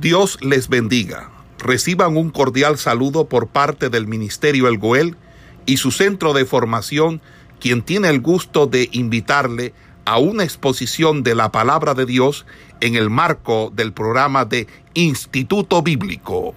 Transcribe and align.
Dios 0.00 0.38
les 0.42 0.68
bendiga. 0.68 1.30
Reciban 1.58 2.18
un 2.18 2.28
cordial 2.30 2.76
saludo 2.76 3.30
por 3.30 3.48
parte 3.48 3.88
del 3.88 4.06
Ministerio 4.06 4.68
El 4.68 4.76
Goel 4.76 5.16
y 5.64 5.78
su 5.78 5.90
centro 5.90 6.34
de 6.34 6.44
formación, 6.44 7.22
quien 7.60 7.80
tiene 7.80 8.10
el 8.10 8.20
gusto 8.20 8.66
de 8.66 8.90
invitarle 8.92 9.72
a 10.04 10.18
una 10.18 10.44
exposición 10.44 11.22
de 11.22 11.34
la 11.34 11.50
palabra 11.50 11.94
de 11.94 12.04
Dios 12.04 12.44
en 12.80 12.94
el 12.94 13.08
marco 13.08 13.72
del 13.74 13.94
programa 13.94 14.44
de 14.44 14.66
Instituto 14.92 15.82
Bíblico. 15.82 16.54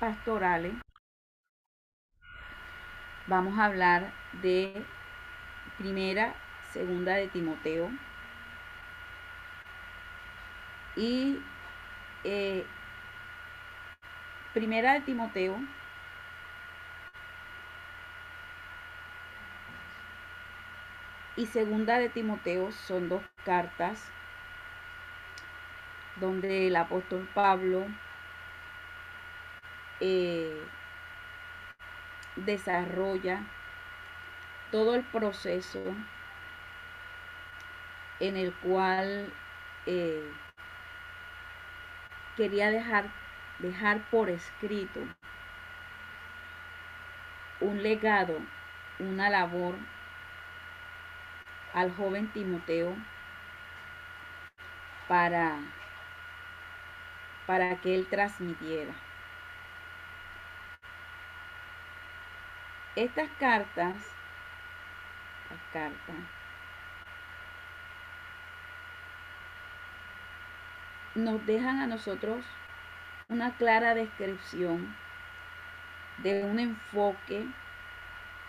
Pastorales. 0.00 0.72
Vamos 3.28 3.56
a 3.60 3.66
hablar 3.66 4.12
de 4.42 4.84
primera, 5.78 6.34
segunda 6.72 7.14
de 7.14 7.28
Timoteo 7.28 7.88
y 10.96 11.38
eh, 12.24 12.64
primera 14.52 14.94
de 14.94 15.00
Timoteo. 15.00 15.56
Y 21.36 21.46
segunda 21.46 21.98
de 21.98 22.10
Timoteo 22.10 22.70
son 22.72 23.08
dos 23.08 23.22
cartas 23.44 24.04
donde 26.16 26.68
el 26.68 26.76
apóstol 26.76 27.26
Pablo 27.34 27.86
eh, 30.00 30.62
desarrolla 32.36 33.40
todo 34.70 34.94
el 34.94 35.04
proceso 35.04 35.82
en 38.20 38.36
el 38.36 38.52
cual 38.54 39.32
eh, 39.86 40.22
quería 42.36 42.70
dejar, 42.70 43.04
dejar 43.58 44.00
por 44.10 44.30
escrito 44.30 45.00
un 47.60 47.82
legado, 47.82 48.38
una 48.98 49.30
labor 49.30 49.76
al 51.74 51.94
joven 51.94 52.28
Timoteo 52.32 52.94
para, 55.08 55.58
para 57.46 57.76
que 57.76 57.94
él 57.94 58.06
transmitiera. 58.08 58.92
Estas 62.94 63.30
cartas, 63.38 63.96
las 65.50 65.62
cartas, 65.72 66.41
nos 71.14 71.44
dejan 71.46 71.80
a 71.80 71.86
nosotros 71.86 72.44
una 73.28 73.56
clara 73.56 73.94
descripción 73.94 74.94
de 76.18 76.44
un 76.44 76.58
enfoque 76.58 77.46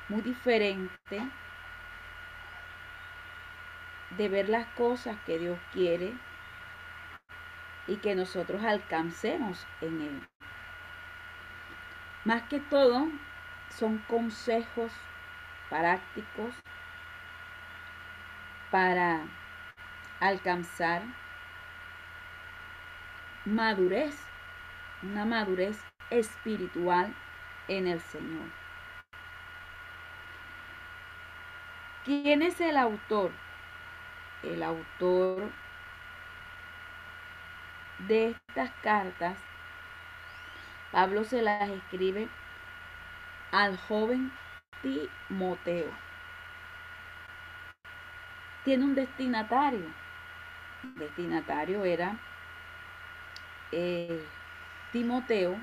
muy 0.09 0.21
diferente 0.21 1.21
de 4.11 4.29
ver 4.29 4.49
las 4.49 4.67
cosas 4.75 5.17
que 5.25 5.39
Dios 5.39 5.59
quiere 5.71 6.13
y 7.87 7.97
que 7.97 8.15
nosotros 8.15 8.63
alcancemos 8.63 9.65
en 9.81 10.01
Él. 10.01 10.27
Más 12.25 12.43
que 12.43 12.59
todo, 12.59 13.07
son 13.69 13.97
consejos 14.07 14.91
prácticos 15.69 16.53
para 18.71 19.25
alcanzar 20.19 21.01
madurez, 23.45 24.15
una 25.01 25.25
madurez 25.25 25.77
espiritual 26.09 27.13
en 27.67 27.87
el 27.87 27.99
Señor. 27.99 28.47
¿Quién 32.05 32.41
es 32.41 32.59
el 32.61 32.77
autor? 32.77 33.31
El 34.43 34.61
autor 34.61 35.51
de 37.99 38.29
estas 38.29 38.71
cartas, 38.81 39.37
Pablo 40.91 41.23
se 41.23 41.41
las 41.41 41.69
escribe 41.69 42.27
al 43.51 43.77
joven 43.77 44.31
Timoteo. 44.81 45.91
Tiene 48.63 48.83
un 48.83 48.95
destinatario. 48.95 49.85
El 50.83 50.95
destinatario 50.95 51.85
era 51.85 52.19
eh, 53.75 54.23
Timoteo. 54.91 55.59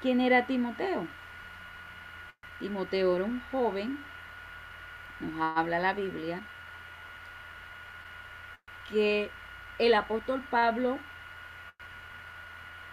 ¿Quién 0.00 0.20
era 0.20 0.46
Timoteo? 0.46 1.06
Timoteo 2.58 3.16
era 3.16 3.24
un 3.24 3.40
joven, 3.50 3.98
nos 5.20 5.58
habla 5.58 5.78
la 5.78 5.92
Biblia, 5.92 6.42
que 8.88 9.30
el 9.78 9.94
apóstol 9.94 10.42
Pablo 10.50 10.98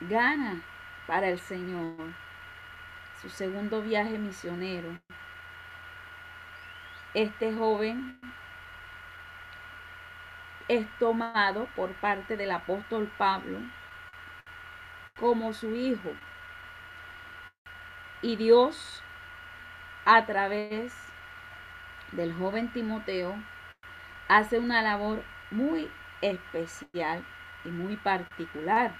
gana 0.01 0.62
para 1.07 1.30
el 1.30 1.40
Señor 1.40 2.13
su 3.22 3.30
segundo 3.30 3.81
viaje 3.81 4.18
misionero. 4.18 5.00
Este 7.13 7.53
joven 7.53 8.19
es 10.71 10.87
tomado 10.99 11.65
por 11.75 11.91
parte 11.95 12.37
del 12.37 12.49
apóstol 12.49 13.11
Pablo 13.17 13.59
como 15.19 15.51
su 15.51 15.75
hijo. 15.75 16.11
Y 18.21 18.37
Dios, 18.37 19.03
a 20.05 20.25
través 20.25 20.93
del 22.13 22.33
joven 22.33 22.71
Timoteo, 22.71 23.35
hace 24.29 24.59
una 24.59 24.81
labor 24.81 25.25
muy 25.49 25.91
especial 26.21 27.25
y 27.65 27.67
muy 27.67 27.97
particular. 27.97 28.93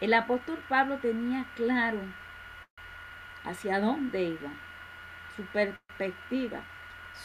El 0.00 0.14
apóstol 0.14 0.62
Pablo 0.68 0.98
tenía 0.98 1.44
claro 1.56 1.98
hacia 3.42 3.80
dónde 3.80 4.22
iba, 4.22 4.50
su 5.34 5.42
perspectiva, 5.46 6.60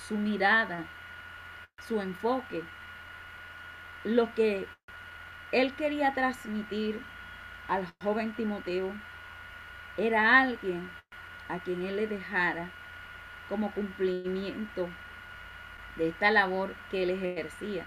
su 0.07 0.17
mirada, 0.17 0.85
su 1.87 2.01
enfoque 2.01 2.63
lo 4.05 4.33
que 4.35 4.67
él 5.51 5.73
quería 5.73 6.13
transmitir 6.13 7.01
al 7.67 7.87
joven 8.03 8.35
Timoteo 8.35 8.93
era 9.97 10.39
alguien 10.39 10.89
a 11.49 11.57
quien 11.59 11.81
él 11.81 11.95
le 11.95 12.07
dejara 12.07 12.69
como 13.49 13.71
cumplimiento 13.71 14.87
de 15.95 16.09
esta 16.09 16.29
labor 16.29 16.75
que 16.91 17.03
él 17.03 17.09
ejercía. 17.09 17.85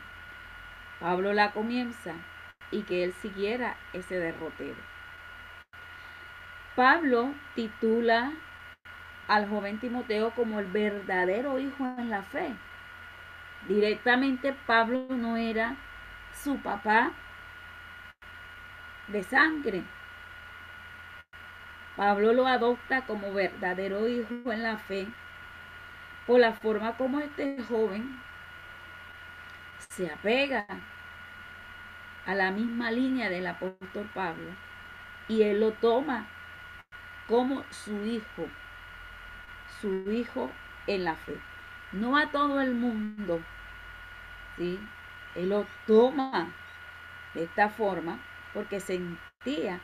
Pablo 0.99 1.33
la 1.33 1.53
comienza 1.53 2.15
y 2.73 2.83
que 2.83 3.05
él 3.05 3.13
siguiera 3.13 3.77
ese 3.93 4.19
derrotero. 4.19 4.81
Pablo 6.75 7.33
titula 7.55 8.33
al 9.29 9.49
joven 9.49 9.79
Timoteo 9.79 10.33
como 10.33 10.59
el 10.59 10.67
verdadero 10.67 11.61
hijo 11.61 11.85
en 11.99 12.11
la 12.11 12.23
fe. 12.23 12.55
Directamente 13.69 14.55
Pablo 14.67 15.07
no 15.11 15.37
era 15.37 15.77
su 16.43 16.57
papá 16.59 17.13
de 19.09 19.23
sangre. 19.23 19.83
Pablo 21.97 22.33
lo 22.33 22.47
adopta 22.47 23.03
como 23.07 23.33
verdadero 23.33 24.07
hijo 24.07 24.53
en 24.53 24.63
la 24.63 24.79
fe 24.79 25.09
por 26.27 26.39
la 26.39 26.53
forma 26.53 26.97
como 26.97 27.21
este 27.21 27.63
joven 27.65 28.21
se 29.91 30.13
apega 30.13 30.67
a 32.27 32.35
la 32.35 32.51
misma 32.51 32.91
línea 32.91 33.31
del 33.31 33.47
apóstol 33.47 34.09
Pablo 34.15 34.51
y 35.27 35.43
él 35.43 35.61
lo 35.61 35.73
toma 35.73 36.27
como 37.27 37.65
su 37.71 38.05
hijo, 38.05 38.47
su 39.81 40.11
hijo 40.11 40.51
en 40.87 41.05
la 41.05 41.15
fe. 41.15 41.39
No 41.93 42.17
a 42.17 42.31
todo 42.31 42.61
el 42.61 42.75
mundo, 42.75 43.41
¿sí? 44.57 44.79
Él 45.35 45.51
lo 45.51 45.67
toma 45.87 46.53
de 47.35 47.45
esta 47.45 47.69
forma 47.69 48.19
porque 48.55 48.81
sentía 48.81 49.81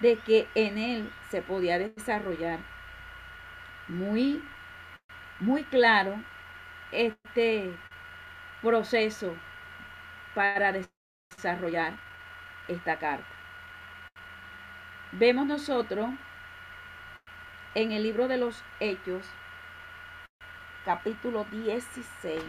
de 0.00 0.18
que 0.18 0.48
en 0.54 0.78
él 0.78 1.12
se 1.30 1.42
podía 1.42 1.78
desarrollar 1.78 2.58
muy, 3.88 4.42
muy 5.38 5.64
claro 5.64 6.22
este 6.90 7.72
proceso 8.60 9.36
para 10.34 10.72
desarrollar 10.72 11.94
esta 12.68 12.98
carta. 12.98 13.26
Vemos 15.12 15.46
nosotros 15.46 16.10
en 17.74 17.92
el 17.92 18.02
libro 18.02 18.28
de 18.28 18.38
los 18.38 18.62
Hechos, 18.80 19.26
capítulo 20.84 21.44
16, 21.44 22.42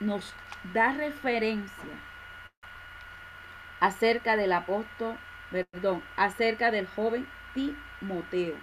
nos 0.00 0.34
da 0.64 0.92
referencia 0.92 1.94
acerca 3.80 4.36
del 4.36 4.52
apóstol, 4.52 5.16
perdón, 5.50 6.02
acerca 6.16 6.70
del 6.70 6.86
joven 6.86 7.26
Timoteo. 7.54 8.56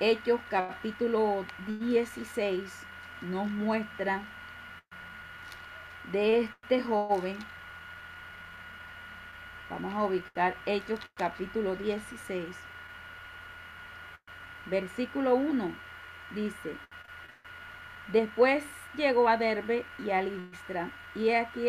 Hechos 0.00 0.40
capítulo 0.50 1.46
16 1.66 2.86
nos 3.22 3.48
muestra 3.48 4.22
de 6.10 6.40
este 6.40 6.82
joven. 6.82 7.38
Vamos 9.70 9.94
a 9.94 10.02
ubicar 10.02 10.56
Hechos 10.66 10.98
capítulo 11.14 11.76
16. 11.76 12.44
Versículo 14.66 15.36
1 15.36 15.72
dice, 16.34 16.76
Después 18.08 18.64
llegó 18.94 19.28
a 19.28 19.36
Derbe 19.36 19.84
y 19.98 20.10
a 20.10 20.22
Listra, 20.22 20.90
y 21.14 21.30
aquí 21.30 21.68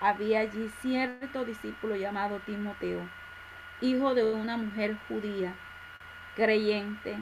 había 0.00 0.40
allí 0.40 0.68
cierto 0.80 1.44
discípulo 1.44 1.96
llamado 1.96 2.40
Timoteo, 2.40 3.08
hijo 3.80 4.14
de 4.14 4.32
una 4.32 4.56
mujer 4.56 4.96
judía, 5.08 5.54
creyente, 6.36 7.16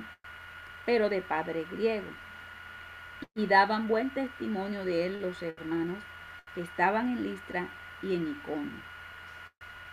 pero 0.86 1.08
de 1.08 1.22
padre 1.22 1.66
griego. 1.70 2.08
Y 3.34 3.46
daban 3.46 3.88
buen 3.88 4.10
testimonio 4.10 4.84
de 4.84 5.06
él 5.06 5.20
los 5.20 5.42
hermanos 5.42 5.98
que 6.54 6.60
estaban 6.62 7.08
en 7.08 7.24
Listra 7.24 7.68
y 8.02 8.14
en 8.14 8.28
Iconio. 8.28 8.82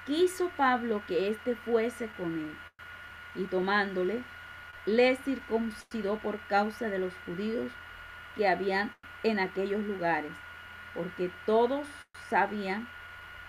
Quiso 0.05 0.49
Pablo 0.55 1.01
que 1.07 1.29
éste 1.29 1.55
fuese 1.55 2.07
con 2.09 2.37
él, 2.37 2.55
y 3.33 3.45
tomándole, 3.45 4.23
le 4.85 5.15
circuncidó 5.17 6.17
por 6.17 6.39
causa 6.47 6.87
de 6.87 6.99
los 6.99 7.13
judíos 7.25 7.71
que 8.35 8.47
habían 8.47 8.93
en 9.23 9.39
aquellos 9.39 9.83
lugares, 9.83 10.31
porque 10.93 11.31
todos 11.45 11.87
sabían 12.29 12.87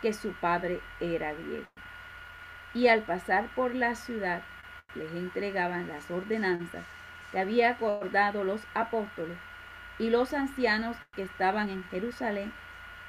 que 0.02 0.12
su 0.12 0.32
padre 0.34 0.80
era 1.00 1.32
griego. 1.32 1.66
Y 2.74 2.88
al 2.88 3.02
pasar 3.02 3.48
por 3.54 3.74
la 3.74 3.94
ciudad, 3.94 4.42
les 4.94 5.10
entregaban 5.12 5.88
las 5.88 6.10
ordenanzas 6.10 6.84
que 7.32 7.38
había 7.38 7.70
acordado 7.70 8.44
los 8.44 8.62
apóstoles 8.74 9.38
y 9.98 10.10
los 10.10 10.34
ancianos 10.34 10.96
que 11.12 11.22
estaban 11.22 11.70
en 11.70 11.84
Jerusalén 11.84 12.52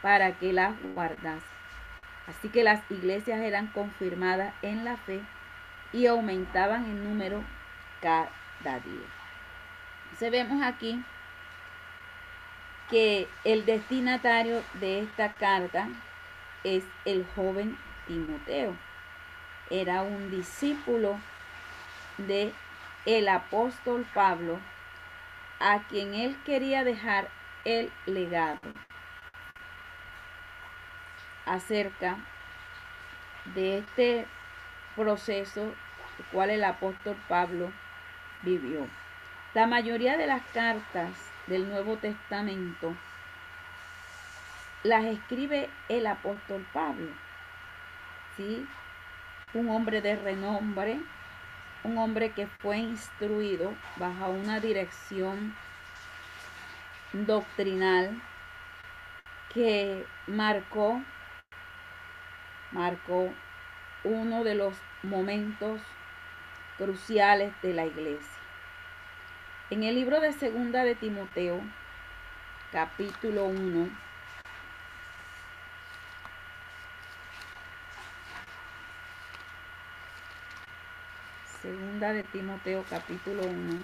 para 0.02 0.34
que 0.34 0.54
las 0.54 0.74
guardase. 0.94 1.46
Así 2.28 2.50
que 2.50 2.64
las 2.64 2.82
iglesias 2.92 3.40
eran 3.40 3.68
confirmadas 3.68 4.54
en 4.62 4.84
la 4.84 4.98
fe 4.98 5.22
y 5.94 6.08
aumentaban 6.08 6.86
en 6.86 7.04
número 7.04 7.44
cada 8.02 8.80
día. 8.80 9.08
Se 10.18 10.30
vemos 10.30 10.62
aquí 10.62 11.04
que 12.90 13.28
el 13.44 13.66
destinatario 13.66 14.64
de 14.76 15.02
esta 15.02 15.34
carta 15.34 15.90
es 16.64 16.84
el 17.06 17.26
joven 17.36 17.78
Timoteo. 18.08 18.76
Era 19.70 20.02
un 20.02 20.32
discípulo 20.32 21.20
de 22.18 22.54
el 23.06 23.28
apóstol 23.28 24.06
Pablo 24.14 24.60
a 25.60 25.84
quien 25.88 26.14
él 26.14 26.38
quería 26.46 26.84
dejar 26.84 27.30
el 27.66 27.92
legado 28.06 28.60
acerca 31.46 32.18
de 33.56 33.80
este 33.80 34.28
proceso 34.96 35.74
el 36.20 36.26
cual 36.26 36.50
el 36.50 36.64
apóstol 36.64 37.16
Pablo 37.28 37.72
vivió. 38.42 38.88
La 39.54 39.68
mayoría 39.68 40.18
de 40.18 40.28
las 40.28 40.44
cartas 40.54 41.12
del 41.48 41.70
Nuevo 41.70 41.98
Testamento 41.98 42.96
las 44.84 45.06
escribe 45.06 45.70
el 45.90 46.08
apóstol 46.08 46.66
Pablo. 46.74 47.12
¿sí? 48.36 48.66
Un 49.54 49.70
hombre 49.70 50.02
de 50.02 50.16
renombre, 50.16 51.00
un 51.84 51.98
hombre 51.98 52.32
que 52.32 52.48
fue 52.48 52.78
instruido 52.78 53.74
bajo 53.96 54.30
una 54.30 54.60
dirección 54.60 55.56
doctrinal 57.14 58.22
que 59.54 60.06
marcó 60.28 61.02
marcó 62.72 63.34
uno 64.04 64.44
de 64.44 64.56
los 64.56 64.76
momentos 65.04 65.82
cruciales 66.78 67.54
de 67.62 67.74
la 67.74 67.86
iglesia. 67.86 68.37
En 69.70 69.84
el 69.84 69.96
libro 69.96 70.22
de 70.22 70.32
Segunda 70.32 70.86
de 70.86 70.96
Timoteo, 70.96 71.60
capítulo 72.72 73.48
1, 73.48 73.90
Segunda 81.62 82.14
de 82.14 82.24
Timoteo, 82.24 82.86
capítulo 82.90 83.44
1. 83.44 83.80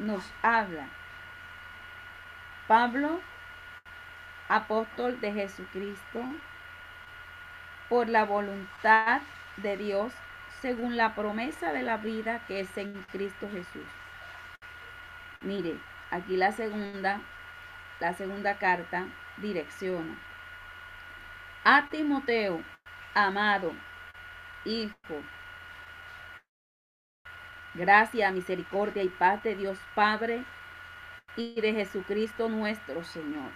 Nos 0.00 0.24
habla 0.42 0.88
Pablo, 2.66 3.20
apóstol 4.48 5.20
de 5.20 5.32
Jesucristo, 5.32 6.24
por 7.88 8.08
la 8.08 8.24
voluntad 8.24 9.20
Dios 9.62 10.12
según 10.60 10.96
la 10.96 11.14
promesa 11.14 11.72
de 11.72 11.82
la 11.82 11.96
vida 11.96 12.44
que 12.46 12.60
es 12.60 12.76
en 12.76 13.02
Cristo 13.10 13.48
Jesús. 13.50 13.86
Mire, 15.40 15.78
aquí 16.10 16.36
la 16.36 16.52
segunda, 16.52 17.20
la 17.98 18.14
segunda 18.14 18.58
carta 18.58 19.06
direcciona. 19.38 20.18
A 21.64 21.88
Timoteo, 21.88 22.62
amado 23.14 23.72
hijo, 24.64 25.22
gracia, 27.74 28.30
misericordia 28.30 29.02
y 29.02 29.08
paz 29.08 29.42
de 29.42 29.56
Dios 29.56 29.78
Padre 29.94 30.44
y 31.36 31.60
de 31.60 31.72
Jesucristo 31.72 32.48
nuestro 32.48 33.02
Señor. 33.04 33.50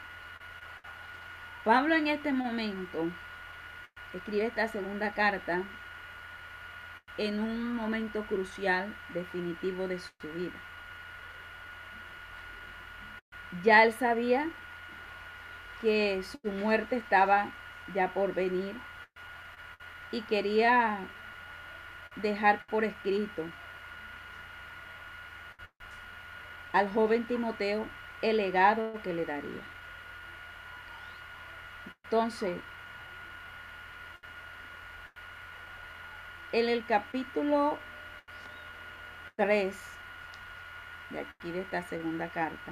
Pablo 1.64 1.94
en 1.94 2.08
este 2.08 2.32
momento 2.32 3.10
escribe 4.12 4.46
esta 4.46 4.68
segunda 4.68 5.12
carta 5.12 5.62
en 7.16 7.40
un 7.40 7.74
momento 7.74 8.24
crucial, 8.26 8.94
definitivo 9.10 9.86
de 9.86 9.98
su 9.98 10.12
vida. 10.34 10.58
Ya 13.62 13.84
él 13.84 13.92
sabía 13.92 14.48
que 15.80 16.22
su 16.22 16.38
muerte 16.50 16.96
estaba 16.96 17.52
ya 17.94 18.12
por 18.12 18.34
venir 18.34 18.74
y 20.10 20.22
quería 20.22 20.98
dejar 22.16 22.64
por 22.66 22.84
escrito 22.84 23.44
al 26.72 26.92
joven 26.92 27.26
Timoteo 27.26 27.86
el 28.22 28.38
legado 28.38 29.00
que 29.02 29.14
le 29.14 29.24
daría. 29.24 29.62
Entonces, 32.04 32.60
en 36.54 36.68
el 36.68 36.86
capítulo 36.86 37.76
3 39.34 39.76
de 41.10 41.18
aquí 41.18 41.50
de 41.50 41.62
esta 41.62 41.82
segunda 41.82 42.28
carta, 42.28 42.70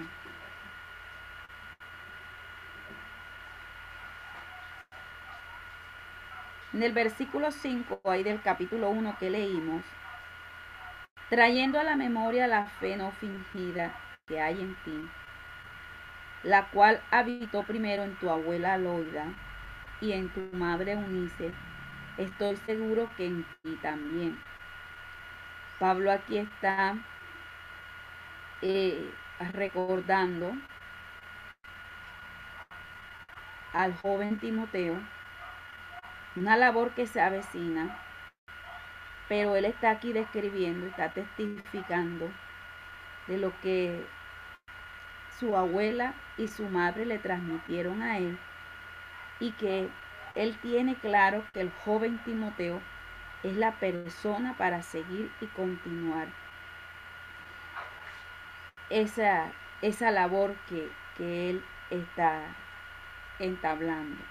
en 6.73 6.85
el 6.85 6.93
versículo 6.93 7.51
5 7.51 8.01
ahí 8.05 8.23
del 8.23 8.41
capítulo 8.41 8.89
1 8.89 9.17
que 9.19 9.31
leímos, 9.31 9.85
trayendo 11.29 11.81
a 11.81 11.83
la 11.83 11.97
memoria 11.97 12.47
la 12.47 12.67
fe 12.67 12.97
no 12.97 13.11
fingida 13.11 14.01
que 14.29 14.41
hay 14.41 14.61
en 14.61 14.77
ti, 14.85 15.11
la 16.45 16.71
cual 16.71 17.03
habitó 17.11 17.65
primero 17.65 18.05
en 18.05 18.15
tu 18.15 18.31
abuela 18.31 18.79
Loida 18.79 19.25
y 20.01 20.13
en 20.13 20.29
tu 20.29 20.57
madre 20.57 20.95
Unice, 20.95 21.53
estoy 22.17 22.57
seguro 22.57 23.09
que 23.17 23.27
en 23.27 23.45
ti 23.63 23.77
también. 23.83 24.39
Pablo 25.79 26.13
aquí 26.13 26.39
está 26.39 26.95
eh, 28.61 29.13
recordando 29.53 30.53
al 33.73 33.97
joven 33.97 34.39
Timoteo 34.39 35.01
una 36.37 36.57
labor 36.57 36.95
que 36.95 37.07
se 37.07 37.21
avecina, 37.21 37.99
pero 39.29 39.57
él 39.57 39.65
está 39.65 39.91
aquí 39.91 40.13
describiendo, 40.13 40.87
está 40.87 41.13
testificando 41.13 42.31
de 43.27 43.39
lo 43.39 43.59
que 43.61 44.07
su 45.39 45.57
abuela 45.57 46.15
y 46.37 46.49
su 46.49 46.69
madre 46.69 47.07
le 47.07 47.19
transmitieron 47.19 48.03
a 48.03 48.19
él 48.19 48.39
y 49.41 49.53
que 49.53 49.91
él 50.35 50.57
tiene 50.63 50.95
claro 50.97 51.45
que 51.53 51.61
el 51.61 51.71
joven 51.85 52.19
Timoteo 52.25 52.81
es 53.43 53.57
la 53.57 53.73
persona 53.73 54.55
para 54.57 54.83
seguir 54.83 55.31
y 55.41 55.47
continuar 55.47 56.29
esa, 58.91 59.51
esa 59.81 60.11
labor 60.11 60.55
que 60.69 60.89
que 61.17 61.51
él 61.51 61.65
está 61.91 62.41
entablando. 63.39 64.23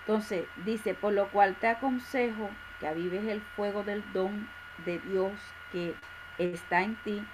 Entonces 0.00 0.46
dice, 0.64 0.94
por 0.94 1.12
lo 1.12 1.28
cual 1.28 1.56
te 1.56 1.68
aconsejo 1.68 2.50
que 2.80 2.88
avives 2.88 3.24
el 3.26 3.40
fuego 3.40 3.84
del 3.84 4.04
don 4.12 4.48
de 4.84 4.98
Dios 4.98 5.32
que 5.72 5.94
está 6.38 6.82
en 6.82 6.96
ti 6.96 7.24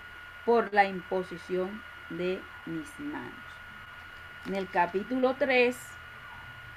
por 0.45 0.73
la 0.73 0.85
imposición 0.85 1.83
de 2.11 2.41
mis 2.67 3.01
manos. 3.01 3.35
En 4.47 4.55
el 4.55 4.69
capítulo 4.69 5.35
3 5.35 5.77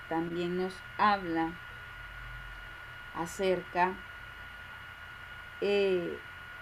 también 0.10 0.58
nos 0.58 0.76
habla 0.98 1.52
acerca 3.16 3.94
eh, 5.62 6.18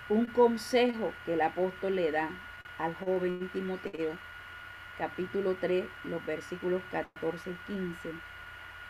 un 0.09 0.25
consejo 0.25 1.13
que 1.25 1.33
el 1.33 1.41
apóstol 1.41 1.95
le 1.95 2.11
da 2.11 2.29
al 2.77 2.95
joven 2.95 3.49
Timoteo, 3.53 4.17
capítulo 4.97 5.55
3, 5.59 5.85
los 6.03 6.25
versículos 6.25 6.81
14 6.91 7.51
y 7.51 7.73
15. 7.73 8.11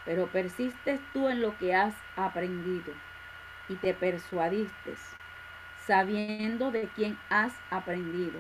Pero 0.06 0.28
persistes 0.28 1.00
tú 1.14 1.30
en 1.30 1.42
lo 1.42 1.58
que 1.58 1.76
has 1.76 1.94
aprendido 2.16 2.94
y 3.70 3.76
te 3.76 3.94
persuadiste, 3.94 4.96
sabiendo 5.86 6.72
de 6.72 6.90
quién 6.96 7.18
has 7.30 7.54
aprendido 7.70 8.40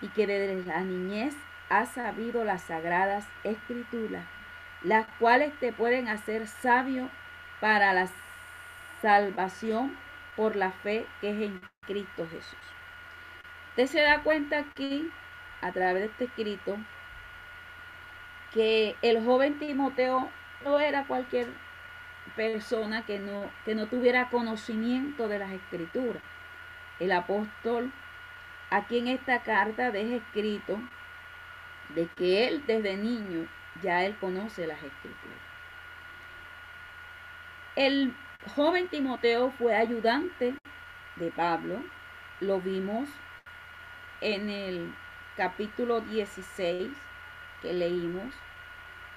y 0.00 0.08
que 0.08 0.26
desde 0.26 0.64
la 0.64 0.80
niñez 0.80 1.34
has 1.68 1.92
sabido 1.92 2.44
las 2.44 2.62
sagradas 2.62 3.26
escrituras, 3.44 4.24
las 4.82 5.06
cuales 5.18 5.52
te 5.58 5.72
pueden 5.72 6.08
hacer 6.08 6.46
sabio 6.46 7.10
para 7.60 7.92
la 7.92 8.08
salvación 9.02 9.96
por 10.36 10.56
la 10.56 10.70
fe 10.70 11.06
que 11.20 11.30
es 11.30 11.40
en 11.42 11.60
Cristo 11.86 12.26
Jesús. 12.30 12.58
Usted 13.70 13.86
se 13.86 14.02
da 14.02 14.22
cuenta 14.22 14.58
aquí, 14.58 15.10
a 15.60 15.72
través 15.72 16.02
de 16.02 16.06
este 16.06 16.24
escrito, 16.24 16.76
que 18.52 18.96
el 19.02 19.24
joven 19.24 19.58
Timoteo 19.58 20.30
no 20.64 20.80
era 20.80 21.04
cualquier 21.04 21.48
persona 22.36 23.04
que 23.04 23.18
no, 23.18 23.50
que 23.64 23.74
no 23.74 23.86
tuviera 23.86 24.30
conocimiento 24.30 25.28
de 25.28 25.38
las 25.38 25.52
escrituras. 25.52 26.22
El 27.00 27.12
apóstol 27.12 27.92
aquí 28.70 28.98
en 28.98 29.08
esta 29.08 29.42
carta 29.42 29.90
deja 29.90 30.16
escrito 30.16 30.78
de 31.90 32.06
que 32.16 32.48
él 32.48 32.64
desde 32.66 32.96
niño 32.96 33.48
ya 33.82 34.04
él 34.04 34.16
conoce 34.18 34.66
las 34.66 34.82
escrituras. 34.82 35.38
El 37.76 38.14
joven 38.54 38.88
Timoteo 38.88 39.50
fue 39.52 39.76
ayudante 39.76 40.54
de 41.16 41.30
Pablo, 41.30 41.82
lo 42.40 42.60
vimos 42.60 43.08
en 44.20 44.50
el 44.50 44.94
capítulo 45.36 46.00
16 46.00 46.90
que 47.62 47.72
leímos, 47.72 48.34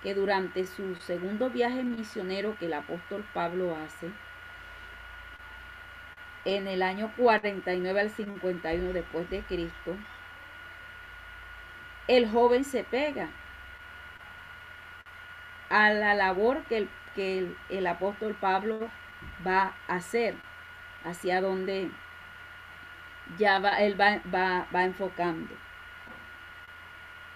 que 0.03 0.13
durante 0.13 0.65
su 0.65 0.95
segundo 0.95 1.49
viaje 1.49 1.83
misionero 1.83 2.55
que 2.57 2.65
el 2.65 2.73
apóstol 2.73 3.25
Pablo 3.33 3.75
hace, 3.75 4.11
en 6.45 6.67
el 6.67 6.81
año 6.81 7.11
49 7.17 7.99
al 7.99 8.09
51 8.09 8.93
después 8.93 9.29
de 9.29 9.41
Cristo, 9.41 9.95
el 12.07 12.29
joven 12.29 12.63
se 12.63 12.83
pega 12.83 13.29
a 15.71 15.91
la 15.91 16.13
labor 16.13 16.63
que 16.65 16.77
el, 16.77 16.89
que 17.15 17.55
el, 17.69 17.87
apóstol 17.87 18.35
Pablo 18.39 18.89
va 19.45 19.73
a 19.87 19.95
hacer, 19.95 20.35
hacia 21.05 21.41
donde 21.41 21.89
ya 23.37 23.59
va, 23.59 23.79
él 23.79 23.99
va, 23.99 24.19
va, 24.33 24.67
va 24.75 24.83
enfocando. 24.83 25.55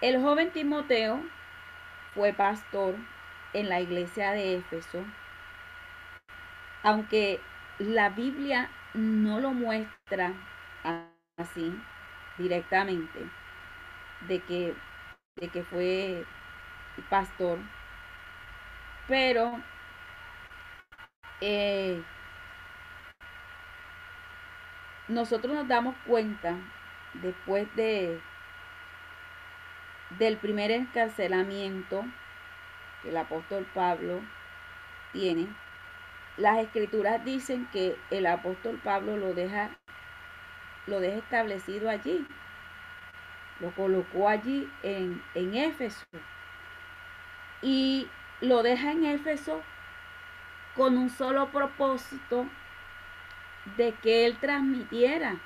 El 0.02 0.20
joven 0.20 0.50
Timoteo 0.50 1.20
fue 2.14 2.34
pastor 2.34 2.94
en 3.54 3.70
la 3.70 3.80
iglesia 3.80 4.32
de 4.32 4.56
Éfeso, 4.56 5.02
aunque 6.82 7.40
la 7.78 8.10
Biblia 8.10 8.68
no 8.92 9.40
lo 9.40 9.52
muestra 9.52 10.32
así 11.38 11.74
directamente, 12.36 13.18
de 14.28 14.40
que, 14.40 14.74
de 15.36 15.48
que 15.48 15.62
fue 15.64 16.24
pastor, 17.08 17.58
pero 19.08 19.60
eh, 21.40 22.02
nosotros 25.08 25.54
nos 25.54 25.68
damos 25.68 25.94
cuenta 26.06 26.56
después 27.14 27.66
de 27.76 28.20
del 30.18 30.36
primer 30.36 30.70
encarcelamiento 30.70 32.04
que 33.02 33.10
el 33.10 33.16
apóstol 33.16 33.66
Pablo 33.74 34.22
tiene, 35.12 35.48
las 36.36 36.58
escrituras 36.58 37.24
dicen 37.24 37.66
que 37.72 37.96
el 38.10 38.26
apóstol 38.26 38.80
Pablo 38.82 39.16
lo 39.16 39.34
deja, 39.34 39.70
lo 40.86 41.00
deja 41.00 41.18
establecido 41.18 41.90
allí, 41.90 42.26
lo 43.60 43.72
colocó 43.72 44.28
allí 44.28 44.70
en, 44.82 45.22
en 45.34 45.54
Éfeso. 45.54 46.04
Y 47.62 48.08
lo 48.46 48.62
deja 48.62 48.92
en 48.92 49.04
Éfeso 49.04 49.62
con 50.74 50.96
un 50.96 51.10
solo 51.10 51.48
propósito 51.48 52.46
de 53.76 53.92
que 53.94 54.26
él 54.26 54.38
transmitiera 54.38 55.36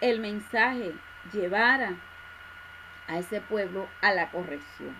el 0.00 0.20
mensaje, 0.20 0.92
llevara 1.32 1.94
a 3.08 3.18
ese 3.18 3.40
pueblo 3.40 3.88
a 4.00 4.12
la 4.12 4.30
corrección. 4.30 4.96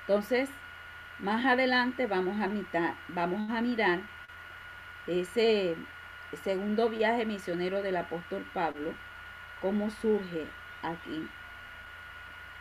Entonces, 0.00 0.50
más 1.18 1.44
adelante 1.44 2.06
vamos 2.06 2.36
a, 2.40 2.48
vamos 3.08 3.50
a 3.50 3.60
mirar 3.60 4.00
ese 5.06 5.76
segundo 6.42 6.88
viaje 6.88 7.24
misionero 7.24 7.82
del 7.82 7.96
apóstol 7.96 8.44
Pablo, 8.52 8.92
cómo 9.60 9.90
surge 9.90 10.46
aquí 10.82 11.28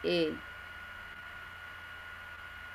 eh, 0.04 0.36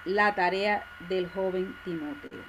la 0.06 0.34
tarea 0.36 0.86
del 1.08 1.28
joven 1.28 1.76
Timoteo. 1.84 2.44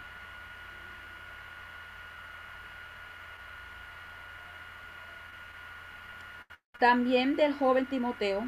También 6.78 7.36
del 7.36 7.56
joven 7.56 7.88
Timoteo, 7.88 8.44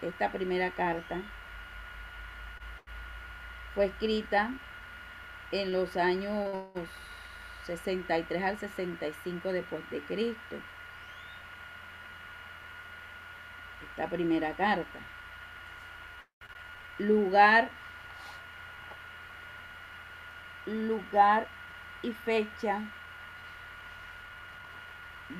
esta 0.00 0.32
primera 0.32 0.70
carta 0.70 1.20
fue 3.74 3.86
escrita 3.86 4.50
en 5.52 5.72
los 5.72 5.98
años 5.98 6.70
63 7.66 8.42
al 8.42 8.58
65 8.58 9.52
después 9.52 9.90
de 9.90 10.00
Cristo. 10.00 10.56
Esta 13.90 14.08
primera 14.08 14.54
carta. 14.54 15.13
Lugar, 16.98 17.70
lugar 20.66 21.48
y 22.02 22.12
fecha 22.12 22.80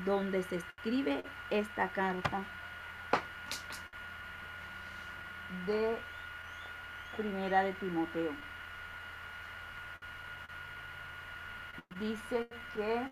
donde 0.05 0.43
se 0.43 0.57
escribe 0.57 1.23
esta 1.49 1.89
carta 1.89 2.43
de 5.65 5.97
Primera 7.15 7.63
de 7.63 7.73
Timoteo. 7.73 8.31
Dice 11.99 12.49
que 12.73 13.11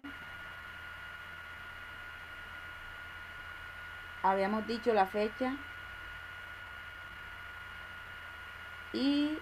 habíamos 4.22 4.68
dicho 4.68 4.94
la 4.94 5.06
fecha 5.06 5.56
y 8.94 9.38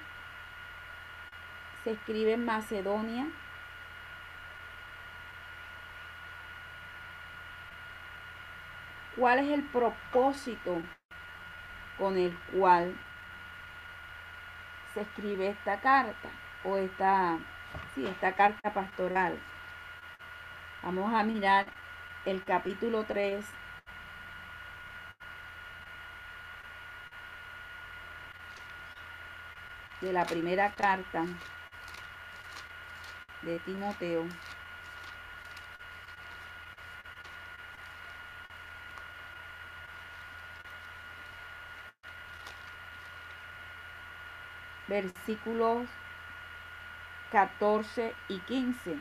se 1.84 1.91
escribe 1.91 2.38
Macedonia. 2.38 3.27
¿Cuál 9.15 9.39
es 9.39 9.51
el 9.51 9.63
propósito 9.63 10.81
con 11.98 12.17
el 12.17 12.36
cual 12.53 12.98
se 14.93 15.01
escribe 15.01 15.50
esta 15.50 15.79
carta 15.79 16.29
o 16.63 16.77
esta, 16.77 17.38
sí, 17.93 18.05
esta 18.05 18.34
carta 18.34 18.74
pastoral. 18.74 19.38
Vamos 20.84 21.13
a 21.13 21.24
mirar 21.24 21.65
el 22.25 22.43
capítulo 22.43 23.03
3 23.03 23.46
de 30.01 30.12
la 30.12 30.25
primera 30.25 30.72
carta 30.72 31.25
de 33.43 33.60
Timoteo. 33.60 34.25
versículos 44.91 45.88
14 47.31 48.13
y 48.27 48.39
15. 48.39 48.98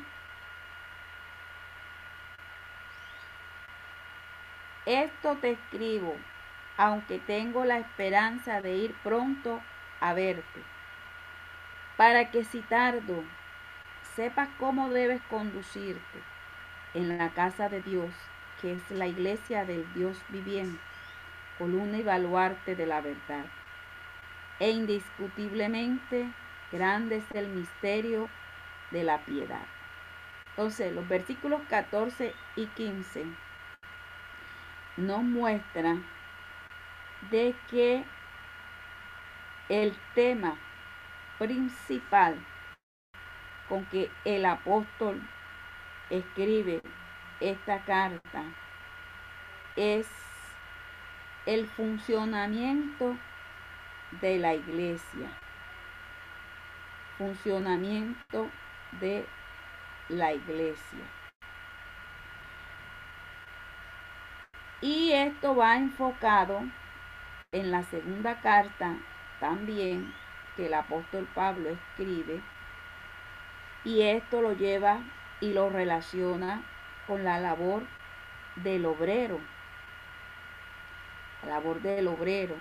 Esto 4.87 5.37
te 5.39 5.51
escribo, 5.51 6.17
aunque 6.77 7.19
tengo 7.19 7.65
la 7.65 7.79
esperanza 7.79 8.61
de 8.61 8.77
ir 8.77 8.95
pronto 9.03 9.61
a 10.01 10.15
verte, 10.15 10.63
para 12.01 12.31
que 12.31 12.45
si 12.45 12.63
tardo, 12.63 13.23
sepas 14.17 14.49
cómo 14.59 14.89
debes 14.89 15.21
conducirte 15.29 16.23
en 16.95 17.19
la 17.19 17.29
casa 17.29 17.69
de 17.69 17.83
Dios, 17.83 18.11
que 18.59 18.73
es 18.73 18.91
la 18.91 19.07
iglesia 19.07 19.67
del 19.67 19.85
Dios 19.93 20.17
viviente, 20.31 20.81
columna 21.59 21.99
y 21.99 22.03
baluarte 22.03 22.75
de 22.75 22.87
la 22.87 23.03
verdad. 23.03 23.45
E 24.61 24.71
indiscutiblemente 24.71 26.33
grande 26.73 27.17
es 27.17 27.31
el 27.35 27.49
misterio 27.49 28.31
de 28.93 29.05
la 29.05 29.19
piedad. 29.19 29.67
Entonces, 30.53 30.95
los 30.95 31.07
versículos 31.07 31.61
14 31.69 32.35
y 32.57 32.65
15 32.69 33.27
nos 34.97 35.23
muestran 35.23 36.03
de 37.31 37.55
que 37.69 38.05
el 39.69 39.95
tema 40.15 40.57
principal 41.41 42.37
con 43.67 43.87
que 43.87 44.11
el 44.27 44.45
apóstol 44.45 45.27
escribe 46.11 46.83
esta 47.41 47.83
carta 47.87 48.45
es 49.75 50.07
el 51.47 51.67
funcionamiento 51.67 53.17
de 54.21 54.39
la 54.39 54.55
iglesia. 54.55 55.31
Funcionamiento 57.17 58.51
de 59.01 59.27
la 60.11 60.35
iglesia. 60.35 61.05
Y 64.83 65.13
esto 65.13 65.57
va 65.57 65.77
enfocado 65.77 66.61
en 67.53 67.71
la 67.71 67.83
segunda 67.85 68.41
carta 68.43 68.99
también 69.39 70.20
que 70.61 70.67
el 70.67 70.75
apóstol 70.75 71.27
Pablo 71.35 71.71
escribe. 71.71 72.43
Y 73.83 74.03
esto 74.03 74.43
lo 74.43 74.53
lleva 74.53 75.01
y 75.41 75.55
lo 75.55 75.71
relaciona 75.71 76.63
con 77.07 77.25
la 77.25 77.41
labor 77.41 77.83
del 78.57 78.85
obrero. 78.85 79.41
La 81.43 81.55
labor 81.55 81.81
del 81.81 82.09
obrero. 82.09 82.57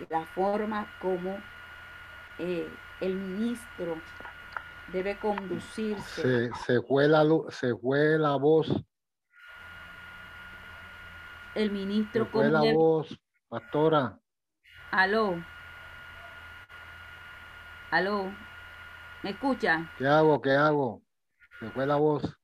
Y 0.00 0.10
la 0.10 0.24
forma 0.24 0.86
como 1.02 1.38
eh, 2.38 2.66
el 3.02 3.14
ministro 3.16 4.00
debe 4.90 5.18
conducirse. 5.18 6.22
Se, 6.22 6.54
se, 6.64 6.80
fue 6.80 7.08
la, 7.08 7.26
se 7.50 7.76
fue 7.76 8.18
la 8.18 8.36
voz. 8.36 8.72
El 11.54 11.72
ministro 11.72 12.24
se 12.24 12.30
fue 12.30 12.48
la 12.48 12.72
voz, 12.72 13.20
pastora. 13.50 14.18
Aló. 14.92 15.36
Aló. 17.90 18.30
¿Me 19.22 19.30
escucha? 19.30 19.90
¿Qué 19.96 20.06
hago? 20.06 20.40
¿Qué 20.42 20.50
hago? 20.50 21.02
Se 21.58 21.70
fue 21.70 21.86
la 21.86 21.96
voz. 21.96 22.38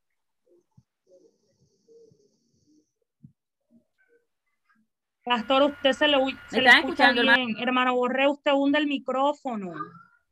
Pastor, 5.24 5.62
usted 5.62 5.92
se 5.92 6.08
le, 6.08 6.18
se 6.48 6.60
le 6.60 6.68
escucha 6.70 7.12
bien. 7.12 7.28
Hermano? 7.28 7.58
hermano, 7.60 7.94
borre 7.94 8.28
usted 8.28 8.52
hunde 8.52 8.78
el 8.78 8.86
micrófono. 8.86 9.72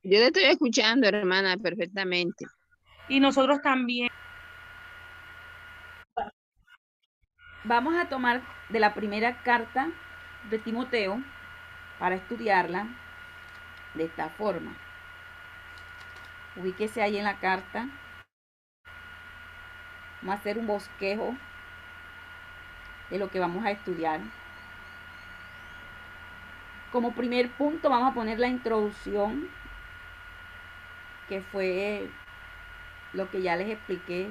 Yo 0.03 0.19
le 0.19 0.27
estoy 0.27 0.45
escuchando, 0.45 1.07
hermana, 1.07 1.57
perfectamente. 1.57 2.47
Y 3.09 3.21
nosotros 3.21 3.63
también. 3.63 4.09
Vamos 7.65 7.95
a 7.95 8.09
tomar 8.09 8.43
de 8.71 8.81
la 8.81 8.93
primera 8.93 9.43
carta 9.43 9.89
de 10.51 10.59
Timoteo 10.59 11.23
para 11.99 12.17
estudiarla 12.17 12.89
de 13.95 14.05
esta 14.05 14.29
forma. 14.31 14.77
Ubíquese 16.55 17.03
ahí 17.03 17.17
en 17.17 17.25
la 17.25 17.39
carta. 17.39 17.89
Vamos 20.21 20.37
a 20.37 20.39
hacer 20.39 20.59
un 20.59 20.67
bosquejo 20.67 21.35
de 23.11 23.19
lo 23.19 23.31
que 23.31 23.41
vamos 23.41 23.65
a 23.65 23.71
estudiar. 23.71 24.21
Como 26.93 27.15
primer 27.15 27.51
punto 27.53 27.89
vamos 27.89 28.11
a 28.11 28.15
poner 28.15 28.39
la 28.39 28.49
introducción, 28.49 29.49
que 31.29 31.41
fue 31.41 32.11
lo 33.15 33.31
que 33.31 33.41
ya 33.41 33.57
les 33.57 33.71
expliqué 33.71 34.31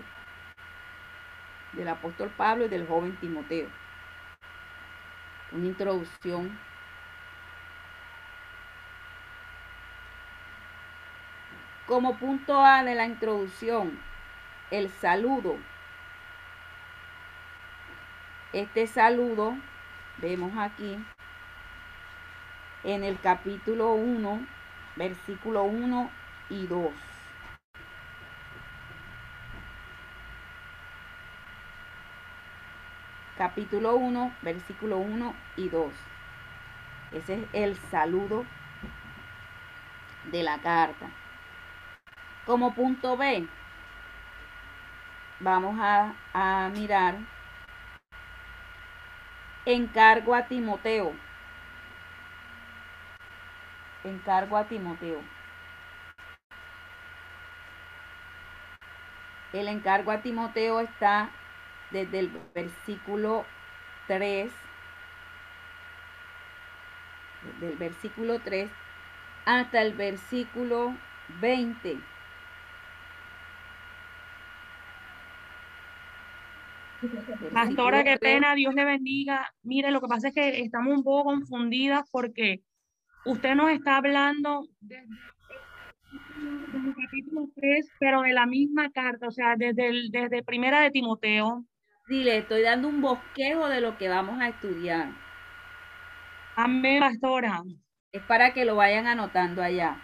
del 1.73 1.87
apóstol 1.87 2.29
Pablo 2.37 2.65
y 2.65 2.69
del 2.69 2.87
joven 2.87 3.17
Timoteo. 3.17 3.67
Una 5.51 5.65
introducción 5.65 6.57
Como 11.91 12.15
punto 12.15 12.63
A 12.63 12.85
de 12.85 12.95
la 12.95 13.05
introducción, 13.05 13.99
el 14.69 14.89
saludo. 14.89 15.57
Este 18.53 18.87
saludo, 18.87 19.57
vemos 20.15 20.53
aquí, 20.57 20.97
en 22.85 23.03
el 23.03 23.19
capítulo 23.19 23.91
1, 23.91 24.47
versículo 24.95 25.63
1 25.63 26.09
y 26.49 26.65
2. 26.65 26.93
Capítulo 33.37 33.97
1, 33.97 34.33
versículo 34.43 34.97
1 34.99 35.35
y 35.57 35.67
2. 35.67 35.93
Ese 37.11 37.33
es 37.33 37.47
el 37.51 37.75
saludo 37.75 38.45
de 40.31 40.43
la 40.43 40.57
carta. 40.59 41.09
Como 42.45 42.73
punto 42.73 43.17
B, 43.17 43.47
vamos 45.41 45.77
a, 45.79 46.69
mirar 46.73 47.15
encargo 49.65 50.33
a 50.33 50.47
Timoteo. 50.47 51.13
Encargo 54.03 54.57
a 54.57 54.65
Timoteo. 54.65 55.21
El 59.53 59.67
encargo 59.67 60.11
a 60.11 60.21
Timoteo 60.21 60.79
está 60.79 61.29
desde 61.91 62.19
el 62.19 62.29
versículo 62.55 63.45
3, 64.07 64.51
del 67.59 67.75
versículo 67.77 68.39
3 68.39 68.71
hasta 69.45 69.81
el 69.81 69.93
versículo 69.93 70.95
20. 71.39 71.99
Pastora, 77.53 78.03
qué 78.03 78.17
pena, 78.17 78.55
Dios 78.55 78.73
le 78.73 78.85
bendiga. 78.85 79.51
Mire, 79.63 79.91
lo 79.91 80.01
que 80.01 80.07
pasa 80.07 80.27
es 80.29 80.33
que 80.33 80.61
estamos 80.61 80.97
un 80.97 81.03
poco 81.03 81.25
confundidas 81.25 82.07
porque 82.11 82.61
usted 83.25 83.55
nos 83.55 83.71
está 83.71 83.97
hablando 83.97 84.67
desde, 84.79 85.07
el 86.73 86.95
capítulo 86.95 87.49
3, 87.55 87.89
pero 87.99 88.21
de 88.21 88.33
la 88.33 88.45
misma 88.45 88.91
carta, 88.91 89.27
o 89.27 89.31
sea, 89.31 89.55
desde, 89.57 89.87
el, 89.87 90.11
desde 90.11 90.43
primera 90.43 90.81
de 90.81 90.91
Timoteo. 90.91 91.65
Sí, 92.07 92.23
le 92.23 92.37
estoy 92.37 92.61
dando 92.61 92.87
un 92.87 93.01
bosquejo 93.01 93.67
de 93.69 93.81
lo 93.81 93.97
que 93.97 94.09
vamos 94.09 94.39
a 94.39 94.49
estudiar. 94.49 95.09
Amén, 96.55 96.99
pastora. 96.99 97.63
Es 98.11 98.21
para 98.23 98.53
que 98.53 98.65
lo 98.65 98.75
vayan 98.75 99.07
anotando 99.07 99.63
allá. 99.63 99.97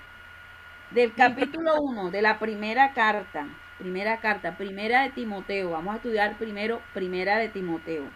Del 0.92 1.14
capítulo 1.14 1.82
1, 1.82 2.12
de 2.12 2.22
la 2.22 2.40
primera 2.40 2.94
carta, 2.94 3.48
Primera 3.78 4.18
carta, 4.22 4.58
primera 4.58 5.04
de 5.04 5.12
Timoteo. 5.12 5.70
Vamos 5.70 5.94
a 5.94 5.98
estudiar 5.98 6.36
primero 6.40 6.82
primera 6.96 7.38
de 7.38 7.48
Timoteo. 7.48 8.10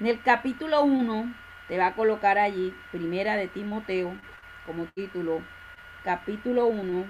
En 0.00 0.06
el 0.06 0.22
capítulo 0.22 0.82
1 0.84 1.34
te 1.68 1.76
va 1.76 1.88
a 1.88 1.94
colocar 1.94 2.38
allí 2.38 2.74
primera 2.92 3.36
de 3.36 3.48
Timoteo 3.48 4.16
como 4.64 4.86
título. 4.86 5.42
Capítulo 6.02 6.68
1. 6.68 7.04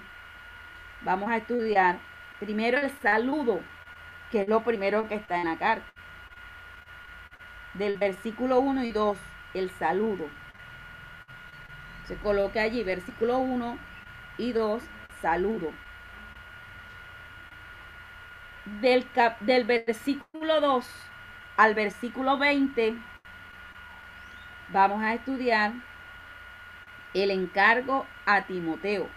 Vamos 1.03 1.31
a 1.31 1.37
estudiar 1.37 2.00
primero 2.40 2.79
el 2.79 2.90
saludo, 2.98 3.61
que 4.33 4.40
es 4.40 4.48
lo 4.48 4.64
primero 4.64 5.07
que 5.07 5.14
está 5.14 5.38
en 5.38 5.46
la 5.46 5.59
carta. 5.59 5.87
Del 7.74 7.98
versículo 7.98 8.59
1 8.59 8.83
y 8.83 8.90
2, 8.90 9.16
el 9.55 9.70
saludo. 9.70 10.29
Se 12.09 12.16
coloca 12.16 12.62
allí 12.62 12.83
versículo 12.83 13.38
1 13.38 13.79
y 14.38 14.53
2, 14.53 14.83
saludo 15.22 15.72
del, 18.64 19.07
del 19.40 19.64
versículo 19.64 20.61
2 20.61 20.87
al 21.57 21.75
versículo 21.75 22.38
20 22.38 22.94
vamos 24.73 25.03
a 25.03 25.14
estudiar 25.14 25.73
el 27.14 27.31
encargo 27.31 28.07
a 28.27 28.46
Timoteo. 28.46 29.09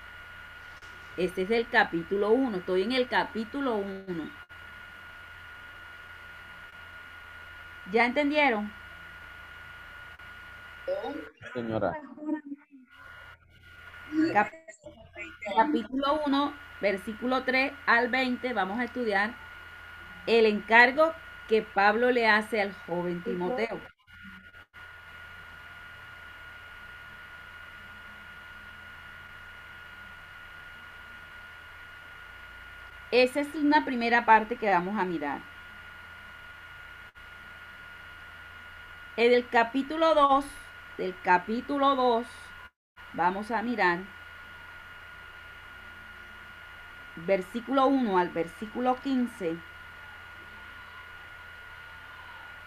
Este 1.17 1.43
es 1.43 1.51
el 1.51 1.69
capítulo 1.69 2.31
1. 2.31 2.57
Estoy 2.57 2.83
en 2.83 2.91
el 2.91 3.07
capítulo 3.07 3.75
1. 3.75 4.29
¿Ya 7.91 8.05
entendieron? 8.05 8.71
Señora. 11.53 11.93
Cap- 14.33 14.51
capítulo 15.55 16.21
1, 16.25 16.53
versículo 16.83 17.43
3 17.43 17.71
al 17.85 18.09
20, 18.09 18.51
vamos 18.51 18.77
a 18.77 18.83
estudiar 18.83 19.33
el 20.27 20.45
encargo 20.45 21.13
que 21.47 21.61
Pablo 21.61 22.11
le 22.11 22.27
hace 22.27 22.61
al 22.61 22.73
joven 22.85 23.23
Timoteo. 23.23 23.79
Esa 33.11 33.39
es 33.39 33.55
una 33.55 33.85
primera 33.85 34.25
parte 34.25 34.57
que 34.57 34.69
vamos 34.69 34.99
a 34.99 35.05
mirar. 35.05 35.39
En 39.15 39.31
el 39.31 39.47
capítulo 39.47 40.13
2, 40.15 40.45
del 40.97 41.15
capítulo 41.23 41.95
2, 41.95 42.27
vamos 43.13 43.51
a 43.51 43.61
mirar 43.61 43.99
versículo 47.15 47.87
1 47.87 48.17
al 48.17 48.29
versículo 48.29 48.95
15. 49.01 49.57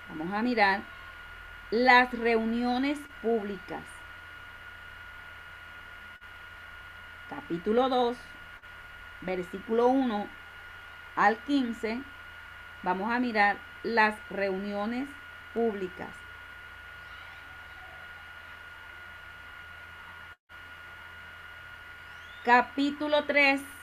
Vamos 0.08 0.32
a 0.32 0.42
mirar 0.42 0.80
las 1.70 2.12
reuniones 2.12 2.98
públicas. 3.22 3.82
Capítulo 7.28 7.88
2, 7.88 8.16
versículo 9.22 9.88
1 9.88 10.28
al 11.16 11.36
15. 11.38 12.02
Vamos 12.82 13.12
a 13.12 13.18
mirar 13.18 13.56
las 13.82 14.16
reuniones 14.30 15.08
públicas. 15.52 16.10
Capítulo 22.44 23.24
3. 23.24 23.75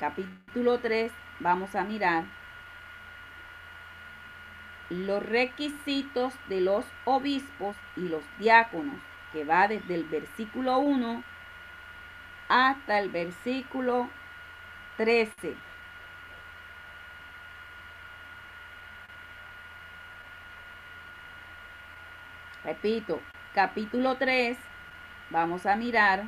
Capítulo 0.00 0.78
3. 0.78 1.12
Vamos 1.40 1.74
a 1.74 1.84
mirar 1.84 2.24
los 4.88 5.22
requisitos 5.22 6.32
de 6.48 6.62
los 6.62 6.86
obispos 7.04 7.76
y 7.96 8.08
los 8.08 8.22
diáconos, 8.38 8.98
que 9.30 9.44
va 9.44 9.68
desde 9.68 9.94
el 9.94 10.04
versículo 10.04 10.78
1 10.78 11.22
hasta 12.48 12.98
el 12.98 13.10
versículo 13.10 14.08
13. 14.96 15.54
Repito, 22.64 23.20
capítulo 23.54 24.16
3, 24.16 24.56
vamos 25.28 25.66
a 25.66 25.76
mirar 25.76 26.24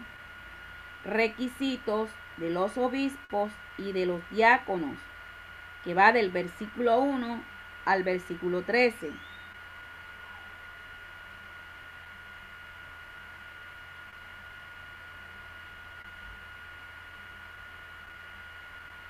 requisitos 1.06 2.10
de 2.42 2.50
los 2.50 2.76
obispos 2.76 3.52
y 3.78 3.92
de 3.92 4.04
los 4.04 4.20
diáconos, 4.30 4.98
que 5.84 5.94
va 5.94 6.10
del 6.10 6.32
versículo 6.32 6.98
1 6.98 7.40
al 7.84 8.02
versículo 8.02 8.62
13. 8.62 9.12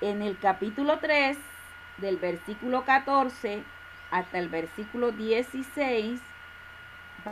En 0.01 0.21
el 0.21 0.37
capítulo 0.37 0.99
3, 0.99 1.35
del 1.97 2.17
versículo 2.17 2.85
14 2.85 3.63
hasta 4.11 4.37
el 4.37 4.49
versículo 4.49 5.11
16, 5.11 6.21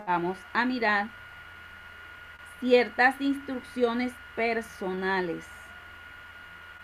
vamos 0.07 0.39
a 0.51 0.65
mirar 0.65 1.09
ciertas 2.59 3.21
instrucciones 3.21 4.13
personales. 4.35 5.60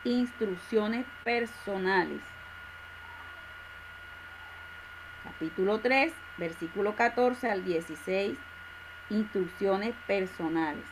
Instrucciones 0.08 1.06
personales. 1.26 2.22
Capítulo 5.22 5.82
3, 5.82 6.14
versículo 6.38 6.96
14 6.96 7.52
al 7.52 7.66
16. 7.66 8.38
Instrucciones 9.10 9.94
personales. 10.08 10.86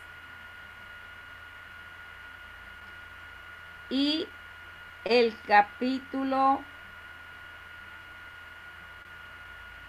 Y 3.89 4.27
el 5.05 5.33
capítulo, 5.47 6.61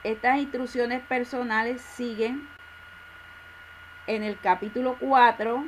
estas 0.04 0.38
instrucciones 0.38 1.02
personales 1.02 1.82
siguen 1.82 2.48
en 4.06 4.22
el 4.22 4.38
capítulo 4.38 4.96
4, 5.00 5.64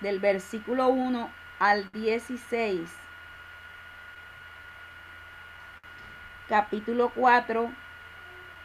del 0.00 0.18
versículo 0.18 0.88
1 0.88 1.37
al 1.58 1.90
16. 1.90 2.88
Capítulo 6.48 7.10
4, 7.14 7.70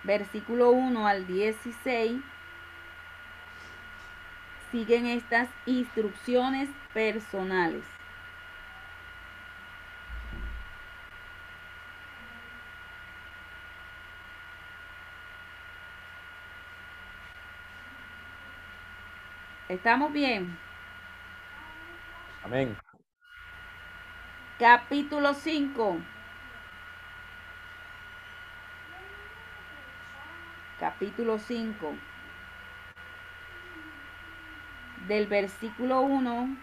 versículo 0.03 0.71
1 0.71 1.07
al 1.07 1.27
16. 1.27 2.21
Siguen 4.71 5.05
estas 5.07 5.49
instrucciones 5.65 6.69
personales. 6.93 7.83
¿Estamos 19.67 20.11
bien? 20.13 20.57
Amén. 22.43 22.82
Capítulo 24.59 25.33
5. 25.33 25.97
Capítulo 30.79 31.39
5. 31.39 31.95
Del 35.07 35.25
versículo 35.25 36.01
1 36.01 36.55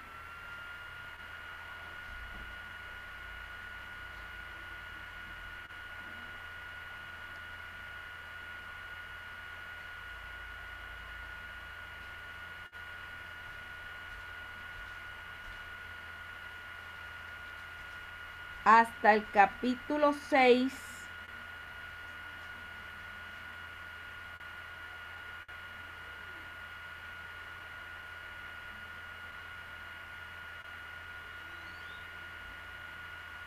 hasta 18.78 19.14
el 19.14 19.28
capítulo 19.32 20.12
6. 20.12 20.72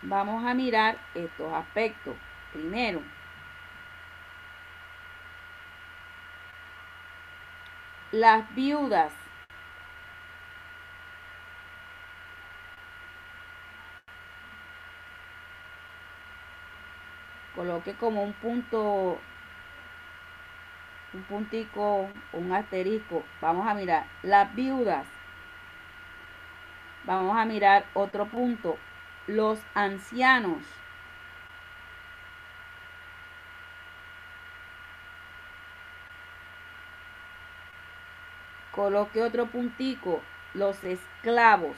Vamos 0.01 0.43
a 0.45 0.53
mirar 0.53 0.97
estos 1.15 1.53
aspectos. 1.53 2.15
Primero, 2.51 3.01
las 8.11 8.53
viudas 8.53 9.22
coloque 17.63 17.93
como 17.93 18.21
un 18.21 18.33
punto, 18.33 19.17
un 21.13 21.23
puntico, 21.23 22.09
un 22.33 22.51
asterisco. 22.51 23.23
Vamos 23.39 23.65
a 23.65 23.73
mirar 23.73 24.05
las 24.21 24.53
viudas. 24.53 25.07
Vamos 27.05 27.37
a 27.37 27.45
mirar 27.45 27.85
otro 27.93 28.25
punto, 28.25 28.77
los 29.27 29.61
ancianos. 29.75 30.61
Coloque 38.73 39.23
otro 39.23 39.45
puntico, 39.45 40.21
los 40.53 40.83
esclavos. 40.83 41.77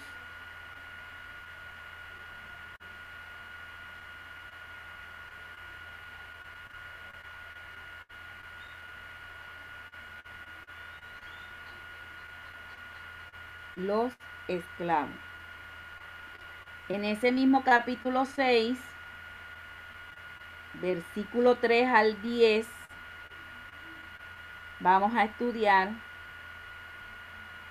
Los 13.86 14.14
esclavos. 14.48 15.16
En 16.90 17.04
ese 17.04 17.32
mismo 17.32 17.64
capítulo 17.64 18.26
6, 18.26 18.78
versículo 20.76 21.56
3 21.56 21.88
al 21.88 22.22
10, 22.22 22.68
vamos 24.80 25.16
a 25.16 25.24
estudiar 25.24 25.90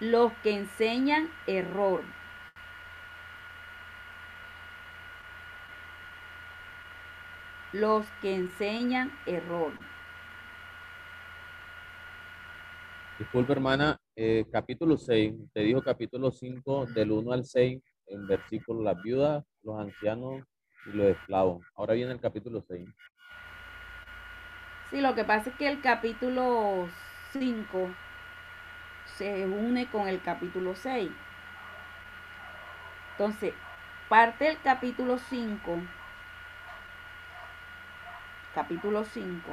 los 0.00 0.32
que 0.42 0.56
enseñan 0.56 1.30
error. 1.46 2.02
Los 7.72 8.06
que 8.20 8.34
enseñan 8.34 9.12
error. 9.26 9.72
Disculpe, 13.16 13.52
hermana, 13.52 13.96
eh, 14.16 14.44
capítulo 14.50 14.96
6, 14.96 15.34
te 15.52 15.60
dijo 15.60 15.80
capítulo 15.84 16.32
5 16.32 16.86
del 16.86 17.12
1 17.12 17.32
al 17.32 17.44
6 17.44 17.80
en 18.08 18.26
versículo 18.26 18.82
las 18.82 19.00
viudas, 19.04 19.44
los 19.62 19.78
ancianos 19.78 20.42
y 20.86 20.96
los 20.96 21.06
esclavos. 21.06 21.64
Ahora 21.76 21.94
viene 21.94 22.10
el 22.10 22.20
capítulo 22.20 22.60
6. 22.66 22.88
Sí, 24.90 25.00
lo 25.00 25.14
que 25.14 25.22
pasa 25.22 25.50
es 25.50 25.56
que 25.56 25.68
el 25.68 25.80
capítulo 25.80 26.88
5 27.32 27.94
se 29.16 29.46
une 29.46 29.88
con 29.92 30.08
el 30.08 30.20
capítulo 30.20 30.74
6. 30.74 31.08
Entonces, 33.12 33.54
parte 34.08 34.46
del 34.46 34.60
capítulo 34.60 35.18
5, 35.18 35.78
capítulo 38.56 39.04
5, 39.04 39.52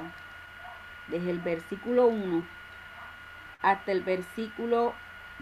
desde 1.09 1.29
el 1.29 1.39
versículo 1.41 2.07
1 2.07 2.60
hasta 3.61 3.91
el 3.91 4.01
versículo 4.01 4.93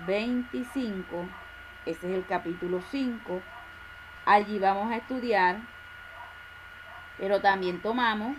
25, 0.05 1.27
ese 1.85 2.09
es 2.09 2.15
el 2.15 2.25
capítulo 2.25 2.81
5. 2.81 3.41
Allí 4.25 4.59
vamos 4.59 4.91
a 4.91 4.97
estudiar, 4.97 5.57
pero 7.17 7.41
también 7.41 7.81
tomamos 7.81 8.37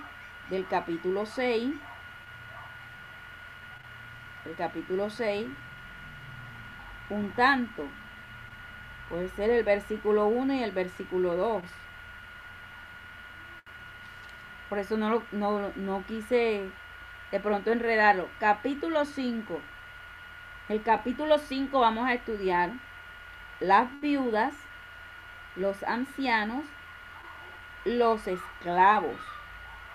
del 0.50 0.66
capítulo 0.66 1.26
6, 1.26 1.74
el 4.44 4.54
capítulo 4.56 5.10
6, 5.10 5.48
un 7.10 7.30
tanto. 7.32 7.86
Puede 9.08 9.28
ser 9.30 9.50
el 9.50 9.64
versículo 9.64 10.26
1 10.26 10.54
y 10.54 10.62
el 10.62 10.72
versículo 10.72 11.34
2. 11.36 11.64
Por 14.68 14.78
eso 14.78 14.96
no, 14.96 15.22
no, 15.32 15.72
no 15.74 16.04
quise 16.06 16.70
de 17.30 17.40
pronto 17.40 17.72
enredarlo. 17.72 18.28
Capítulo 18.38 19.04
5. 19.04 19.60
El 20.68 20.82
capítulo 20.82 21.38
5 21.38 21.80
vamos 21.80 22.08
a 22.08 22.14
estudiar 22.14 22.70
las 23.60 24.00
viudas, 24.00 24.54
los 25.56 25.82
ancianos, 25.82 26.64
los 27.84 28.26
esclavos. 28.26 29.16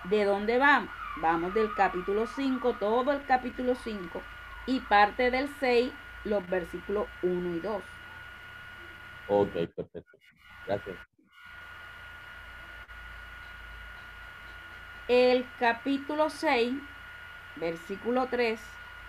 ¿De 0.04 0.24
dónde 0.24 0.58
vamos? 0.58 0.90
Vamos 1.18 1.54
del 1.54 1.72
capítulo 1.74 2.26
5, 2.26 2.74
todo 2.74 3.12
el 3.12 3.24
capítulo 3.24 3.74
5 3.74 4.22
y 4.66 4.80
parte 4.80 5.30
del 5.30 5.48
6, 5.60 5.92
los 6.24 6.46
versículos 6.48 7.08
1 7.22 7.56
y 7.56 7.60
2. 7.60 7.82
Ok, 9.28 9.52
perfecto. 9.74 10.18
Gracias. 10.66 10.96
El 15.08 15.46
capítulo 15.58 16.28
6, 16.28 16.74
versículo 17.56 18.26
3 18.26 18.60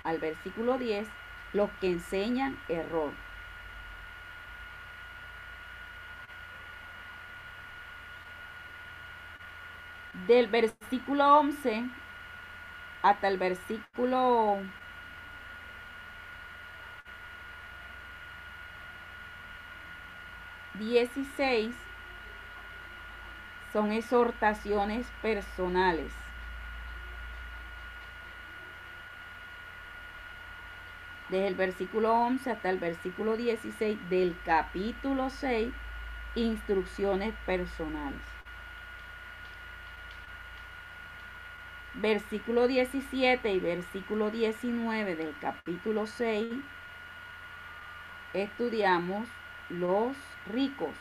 al 0.03 0.19
versículo 0.19 0.77
10, 0.77 1.07
los 1.53 1.69
que 1.79 1.91
enseñan 1.91 2.57
error. 2.67 3.11
Del 10.27 10.47
versículo 10.47 11.39
11 11.39 11.83
hasta 13.01 13.27
el 13.27 13.37
versículo 13.37 14.57
dieciséis 20.73 21.75
son 23.71 23.91
exhortaciones 23.91 25.07
personales. 25.21 26.26
Desde 31.29 31.47
el 31.47 31.55
versículo 31.55 32.13
11 32.13 32.51
hasta 32.51 32.69
el 32.69 32.79
versículo 32.79 33.35
16 33.35 34.09
del 34.09 34.35
capítulo 34.45 35.29
6, 35.29 35.73
instrucciones 36.35 37.33
personales. 37.45 38.21
Versículo 41.95 42.67
17 42.67 43.51
y 43.51 43.59
versículo 43.59 44.29
19 44.29 45.15
del 45.15 45.35
capítulo 45.41 46.05
6, 46.05 46.53
estudiamos 48.33 49.27
los 49.69 50.15
ricos 50.45 50.93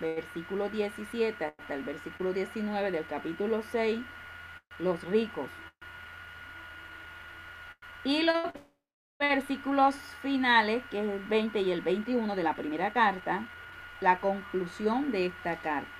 versículo 0.00 0.68
17 0.68 1.44
hasta 1.44 1.74
el 1.74 1.82
versículo 1.82 2.32
19 2.32 2.90
del 2.90 3.06
capítulo 3.06 3.62
6, 3.62 4.00
los 4.78 5.02
ricos. 5.04 5.48
Y 8.06 8.22
los 8.22 8.52
versículos 9.18 9.96
finales, 10.22 10.84
que 10.92 11.00
es 11.00 11.08
el 11.08 11.24
20 11.24 11.60
y 11.60 11.72
el 11.72 11.80
21 11.80 12.36
de 12.36 12.44
la 12.44 12.54
primera 12.54 12.92
carta, 12.92 13.48
la 14.00 14.20
conclusión 14.20 15.10
de 15.10 15.26
esta 15.26 15.56
carta. 15.56 15.90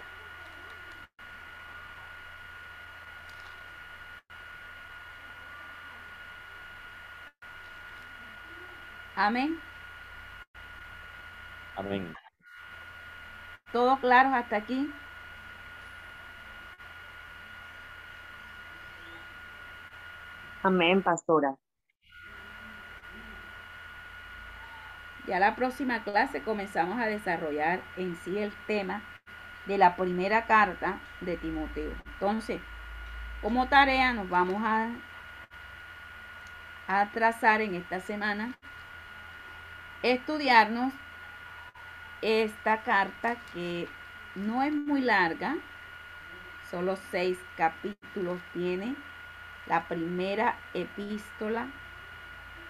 Amén. 9.16 9.58
Amén. 11.74 12.14
¿Todo 13.72 13.98
claro 13.98 14.32
hasta 14.32 14.58
aquí? 14.58 14.88
Amén, 20.62 21.02
pastora. 21.02 21.56
Ya 25.26 25.40
la 25.40 25.56
próxima 25.56 26.04
clase 26.04 26.42
comenzamos 26.42 27.00
a 27.00 27.06
desarrollar 27.06 27.80
en 27.96 28.16
sí 28.16 28.38
el 28.38 28.52
tema 28.66 29.02
de 29.66 29.76
la 29.76 29.96
primera 29.96 30.46
carta 30.46 31.00
de 31.20 31.36
Timoteo. 31.36 31.92
Entonces, 32.06 32.60
como 33.42 33.68
tarea 33.68 34.12
nos 34.12 34.28
vamos 34.28 34.62
a, 34.64 34.88
a 36.86 37.06
trazar 37.10 37.60
en 37.60 37.74
esta 37.74 37.98
semana 37.98 38.56
estudiarnos 40.02 40.92
esta 42.22 42.82
carta 42.82 43.36
que 43.52 43.88
no 44.36 44.62
es 44.62 44.72
muy 44.72 45.00
larga, 45.00 45.56
solo 46.70 46.96
seis 47.10 47.38
capítulos 47.56 48.40
tiene 48.52 48.94
la 49.66 49.88
primera 49.88 50.56
epístola 50.72 51.66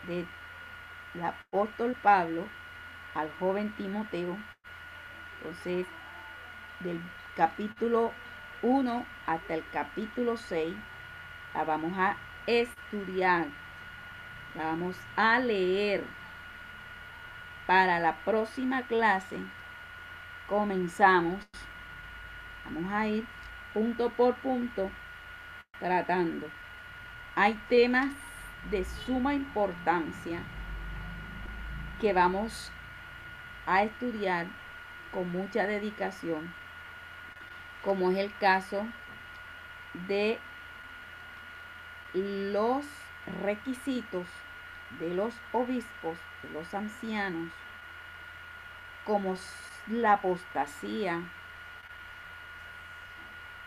de 0.06 0.26
el 1.16 1.24
apóstol 1.24 1.96
Pablo 2.02 2.46
al 3.14 3.30
joven 3.38 3.74
Timoteo. 3.76 4.36
Entonces, 5.38 5.86
del 6.80 7.00
capítulo 7.36 8.12
1 8.62 9.06
hasta 9.26 9.54
el 9.54 9.64
capítulo 9.72 10.36
6, 10.36 10.74
la 11.54 11.64
vamos 11.64 11.92
a 11.96 12.16
estudiar, 12.46 13.46
la 14.54 14.64
vamos 14.64 14.98
a 15.16 15.38
leer. 15.38 16.04
Para 17.66 17.98
la 17.98 18.14
próxima 18.16 18.82
clase 18.82 19.38
comenzamos, 20.48 21.48
vamos 22.64 22.92
a 22.92 23.06
ir 23.06 23.26
punto 23.72 24.10
por 24.10 24.34
punto 24.36 24.90
tratando. 25.80 26.48
Hay 27.34 27.54
temas 27.68 28.10
de 28.70 28.84
suma 28.84 29.34
importancia 29.34 30.40
que 32.00 32.12
vamos 32.12 32.70
a 33.66 33.82
estudiar 33.82 34.46
con 35.12 35.30
mucha 35.30 35.66
dedicación, 35.66 36.54
como 37.82 38.10
es 38.10 38.18
el 38.18 38.34
caso 38.38 38.86
de 40.06 40.38
los 42.14 42.84
requisitos 43.42 44.26
de 45.00 45.14
los 45.14 45.34
obispos, 45.52 46.18
de 46.42 46.50
los 46.50 46.72
ancianos, 46.74 47.52
como 49.04 49.36
la 49.88 50.14
apostasía 50.14 51.22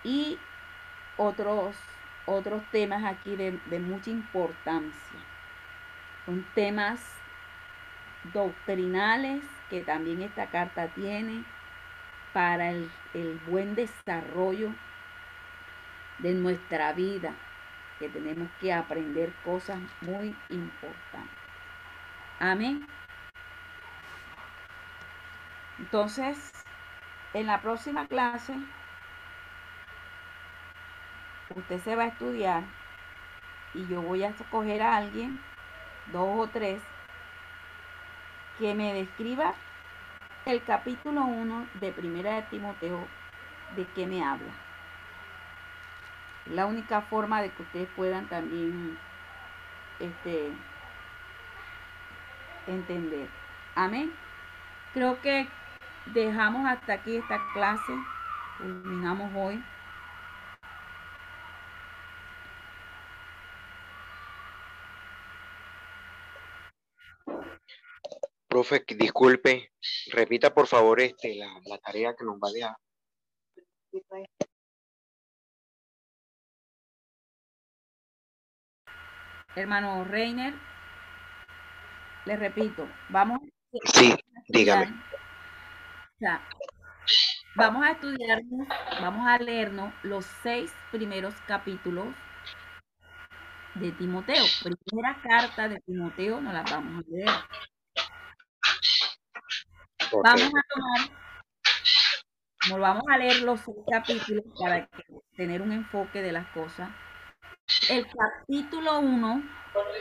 y 0.03 0.39
otros, 1.17 1.75
otros 2.25 2.63
temas 2.71 3.03
aquí 3.03 3.35
de, 3.35 3.59
de 3.65 3.79
mucha 3.79 4.09
importancia. 4.09 5.19
Son 6.25 6.45
temas 6.55 7.18
doctrinales 8.33 9.43
que 9.69 9.81
también 9.81 10.21
esta 10.21 10.47
carta 10.47 10.87
tiene 10.89 11.43
para 12.33 12.71
el, 12.71 12.91
el 13.13 13.39
buen 13.47 13.75
desarrollo 13.75 14.71
de 16.19 16.33
nuestra 16.33 16.93
vida, 16.93 17.33
que 17.97 18.09
tenemos 18.09 18.49
que 18.59 18.73
aprender 18.73 19.33
cosas 19.43 19.79
muy 20.01 20.35
importantes. 20.49 21.39
Amén. 22.39 22.85
Entonces, 25.77 26.65
en 27.33 27.47
la 27.47 27.61
próxima 27.61 28.07
clase, 28.07 28.53
usted 31.55 31.79
se 31.79 31.95
va 31.95 32.03
a 32.03 32.07
estudiar 32.07 32.63
y 33.73 33.87
yo 33.87 34.01
voy 34.01 34.23
a 34.23 34.29
escoger 34.29 34.81
a 34.81 34.97
alguien, 34.97 35.39
dos 36.11 36.47
o 36.47 36.47
tres, 36.47 36.81
que 38.59 38.75
me 38.75 38.93
describa 38.93 39.55
el 40.45 40.61
capítulo 40.63 41.23
1 41.23 41.67
de 41.75 41.91
Primera 41.93 42.35
de 42.35 42.41
Timoteo, 42.43 43.07
de 43.75 43.85
qué 43.95 44.05
me 44.05 44.23
habla. 44.23 44.51
La 46.45 46.65
única 46.65 47.01
forma 47.01 47.41
de 47.41 47.51
que 47.51 47.63
ustedes 47.63 47.89
puedan 47.95 48.27
también 48.27 48.97
este, 49.99 50.51
entender. 52.67 53.29
Amén. 53.75 54.11
Creo 54.93 55.21
que 55.21 55.47
dejamos 56.07 56.67
hasta 56.67 56.93
aquí 56.93 57.15
esta 57.15 57.39
clase. 57.53 57.93
Terminamos 58.57 59.31
hoy. 59.35 59.63
Profe, 68.49 68.83
disculpe, 68.97 69.71
repita 70.11 70.53
por 70.53 70.67
favor 70.67 70.99
este, 70.99 71.35
la, 71.35 71.47
la 71.65 71.77
tarea 71.77 72.15
que 72.15 72.25
nos 72.25 72.35
va 72.37 72.49
a 72.49 72.51
dejar. 72.51 72.75
Hermano 79.55 80.03
Reiner, 80.03 80.53
le 82.25 82.35
repito, 82.37 82.87
vamos 83.09 83.39
Sí, 83.93 84.11
a 84.11 84.17
dígame. 84.47 84.85
o 84.87 86.17
sea, 86.19 86.41
vamos 87.55 87.85
a 87.85 87.91
estudiarnos, 87.91 88.67
vamos 89.01 89.27
a 89.27 89.37
leernos 89.39 89.93
los 90.03 90.25
seis 90.43 90.71
primeros 90.91 91.33
capítulos 91.47 92.07
de 93.75 93.91
Timoteo. 93.93 94.43
Primera 94.63 95.19
carta 95.21 95.67
de 95.67 95.79
Timoteo 95.81 96.41
nos 96.41 96.53
la 96.53 96.63
vamos 96.63 97.03
a 97.03 97.09
leer. 97.09 97.29
Vamos 100.11 100.41
a 100.41 100.73
tomar, 100.73 101.09
como 102.63 102.79
vamos 102.79 103.03
a 103.09 103.17
leer 103.17 103.41
los 103.41 103.61
capítulos 103.89 104.43
para 104.59 104.89
tener 105.35 105.61
un 105.61 105.71
enfoque 105.71 106.23
de 106.23 106.31
las 106.31 106.47
cosas. 106.47 106.89
El 107.89 108.07
capítulo 108.07 108.99
1, 108.99 109.43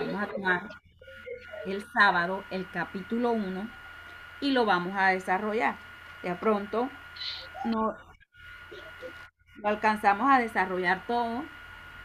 vamos 0.01 0.23
a 0.23 0.27
tomar 0.27 0.69
el 1.67 1.85
sábado, 1.93 2.43
el 2.51 2.71
capítulo 2.71 3.33
1, 3.33 3.69
y 4.41 4.53
lo 4.53 4.65
vamos 4.65 4.95
a 4.97 5.09
desarrollar. 5.09 5.77
De 6.23 6.35
pronto 6.37 6.89
no 7.67 7.95
lo 9.57 9.69
alcanzamos 9.69 10.31
a 10.31 10.39
desarrollar 10.39 11.07
todo, 11.07 11.45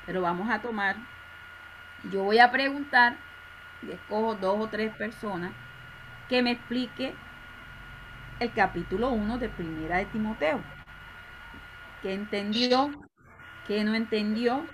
pero 0.06 0.22
vamos 0.22 0.50
a 0.50 0.62
tomar, 0.62 0.98
yo 2.12 2.24
voy 2.24 2.40
a 2.40 2.52
preguntar, 2.52 3.16
y 3.82 3.92
escojo 3.92 4.36
dos 4.36 4.60
o 4.60 4.68
tres 4.68 4.94
personas 4.96 5.54
que 6.28 6.42
me 6.42 6.52
explique 6.52 7.16
el 8.40 8.52
capítulo 8.54 9.10
1 9.10 9.38
de 9.38 9.50
Primera 9.50 9.98
de 9.98 10.06
Timoteo. 10.06 10.62
¿Qué 12.02 12.14
entendió? 12.14 12.92
¿Qué 13.68 13.84
no 13.84 13.96
entendió? 13.96 14.66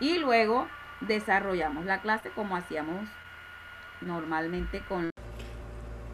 Y 0.00 0.18
luego 0.18 0.68
desarrollamos 1.00 1.84
la 1.84 2.00
clase 2.00 2.30
como 2.30 2.56
hacíamos 2.56 3.08
normalmente 4.00 4.82
con 4.88 5.10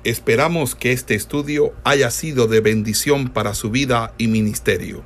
Esperamos 0.05 0.75
que 0.75 0.93
este 0.93 1.15
estudio 1.15 1.73
haya 1.85 2.11
sido 2.11 2.49
de 2.49 2.61
bendición 2.61 3.29
para 3.29 3.55
su 3.55 3.71
vida 3.71 4.13
y 4.19 4.27
ministerio. 4.27 5.05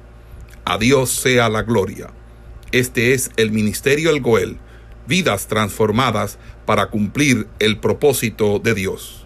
A 0.65 0.79
Dios 0.79 1.11
sea 1.11 1.51
la 1.51 1.63
gloria. 1.63 2.11
Este 2.73 3.13
es 3.13 3.31
el 3.37 3.53
Ministerio 3.53 4.11
El 4.11 4.23
Goel, 4.23 4.59
vidas 5.07 5.49
transformadas 5.49 6.39
para 6.65 6.87
cumplir 6.87 7.47
el 7.59 7.79
propósito 7.79 8.59
de 8.59 8.75
Dios. 8.75 9.26